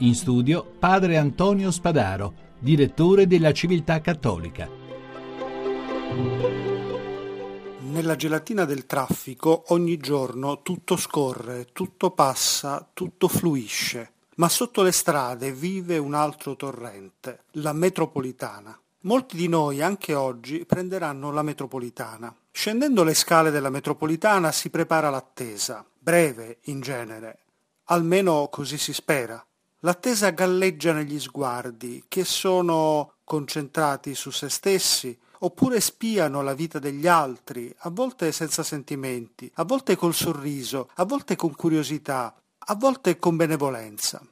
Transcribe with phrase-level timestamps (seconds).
[0.00, 4.68] In studio padre Antonio Spadaro, direttore della Civiltà Cattolica.
[7.80, 14.92] Nella gelatina del traffico ogni giorno tutto scorre, tutto passa, tutto fluisce, ma sotto le
[14.92, 18.78] strade vive un altro torrente, la metropolitana.
[19.04, 22.36] Molti di noi anche oggi prenderanno la metropolitana.
[22.50, 27.44] Scendendo le scale della metropolitana si prepara l'attesa, breve in genere,
[27.84, 29.42] almeno così si spera.
[29.80, 37.06] L'attesa galleggia negli sguardi, che sono concentrati su se stessi, oppure spiano la vita degli
[37.06, 43.18] altri, a volte senza sentimenti, a volte col sorriso, a volte con curiosità, a volte
[43.18, 44.22] con benevolenza.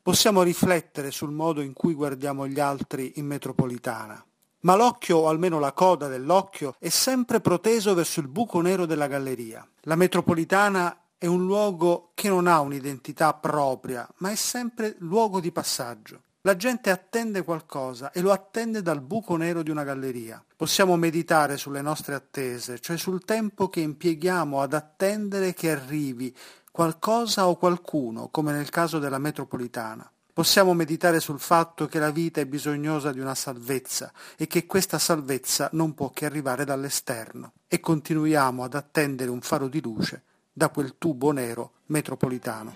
[0.00, 4.24] Possiamo riflettere sul modo in cui guardiamo gli altri in metropolitana.
[4.60, 9.06] Ma l'occhio, o almeno la coda dell'occhio, è sempre proteso verso il buco nero della
[9.06, 9.66] galleria.
[9.82, 15.52] La metropolitana è un luogo che non ha un'identità propria, ma è sempre luogo di
[15.52, 16.20] passaggio.
[16.42, 20.44] La gente attende qualcosa e lo attende dal buco nero di una galleria.
[20.54, 26.36] Possiamo meditare sulle nostre attese, cioè sul tempo che impieghiamo ad attendere che arrivi
[26.70, 30.06] qualcosa o qualcuno, come nel caso della metropolitana.
[30.30, 34.98] Possiamo meditare sul fatto che la vita è bisognosa di una salvezza e che questa
[34.98, 37.54] salvezza non può che arrivare dall'esterno.
[37.66, 42.72] E continuiamo ad attendere un faro di luce da quel tubo nero metropolitano.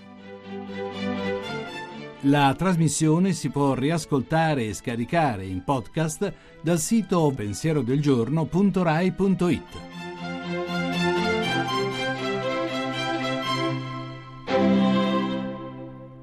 [2.23, 9.88] La trasmissione si può riascoltare e scaricare in podcast dal sito pensierodelgiorno.rai.it.